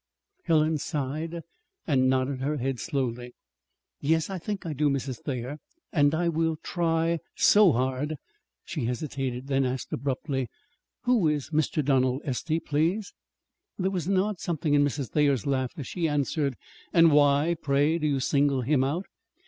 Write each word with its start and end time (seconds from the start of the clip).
Helen 0.45 0.79
sighed 0.79 1.43
and 1.85 2.09
nodded 2.09 2.41
her 2.41 2.57
head 2.57 2.79
slowly. 2.79 3.35
"Yes, 3.99 4.31
I 4.31 4.39
think 4.39 4.65
I 4.65 4.73
do, 4.73 4.89
Mrs. 4.89 5.19
Thayer; 5.21 5.59
and 5.93 6.15
I 6.15 6.27
will 6.27 6.55
try 6.63 7.19
so 7.35 7.71
hard!" 7.73 8.15
She 8.63 8.85
hesitated, 8.85 9.45
then 9.45 9.63
asked 9.63 9.93
abruptly, 9.93 10.47
"Who 11.03 11.27
is 11.27 11.51
Mr. 11.51 11.85
Donald 11.85 12.23
Estey, 12.25 12.59
please?" 12.59 13.13
There 13.77 13.91
was 13.91 14.07
an 14.07 14.17
odd 14.17 14.39
something 14.39 14.73
in 14.73 14.83
Mrs. 14.83 15.09
Thayer's 15.11 15.45
laugh 15.45 15.71
as 15.77 15.85
she 15.85 16.07
answered. 16.09 16.55
"And 16.91 17.11
why, 17.11 17.55
pray, 17.61 17.99
do 17.99 18.07
you 18.07 18.19
single 18.19 18.61
him 18.61 18.83
out?" 18.83 19.05